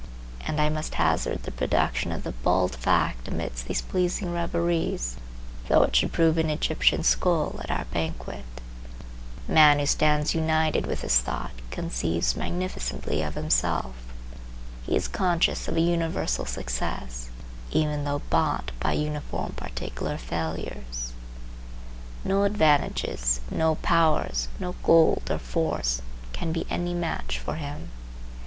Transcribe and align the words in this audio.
And 0.39 0.59
I 0.59 0.67
must 0.69 0.95
hazard 0.95 1.43
the 1.43 1.51
production 1.51 2.11
of 2.11 2.23
the 2.23 2.31
bald 2.31 2.75
fact 2.75 3.27
amidst 3.27 3.67
these 3.67 3.83
pleasing 3.83 4.33
reveries, 4.33 5.15
though 5.67 5.83
it 5.83 5.95
should 5.95 6.11
prove 6.11 6.39
an 6.39 6.49
Egyptian 6.49 7.03
skull 7.03 7.59
at 7.63 7.69
our 7.69 7.85
banquet. 7.93 8.43
A 9.47 9.51
man 9.51 9.77
who 9.77 9.85
stands 9.85 10.33
united 10.33 10.87
with 10.87 11.01
his 11.01 11.19
thought 11.19 11.51
conceives 11.69 12.35
magnificently 12.35 13.21
of 13.21 13.35
himself. 13.35 13.93
He 14.87 14.95
is 14.95 15.07
conscious 15.07 15.67
of 15.67 15.77
a 15.77 15.81
universal 15.81 16.45
success, 16.47 17.29
even 17.69 18.03
though 18.03 18.23
bought 18.31 18.71
by 18.79 18.93
uniform 18.93 19.51
particular 19.55 20.17
failures. 20.17 21.13
No 22.25 22.43
advantages, 22.45 23.39
no 23.51 23.75
powers, 23.75 24.47
no 24.59 24.73
gold 24.81 25.29
or 25.29 25.37
force, 25.37 26.01
can 26.33 26.51
be 26.51 26.65
any 26.71 26.95
match 26.95 27.37
for 27.37 27.53
him. 27.57 27.89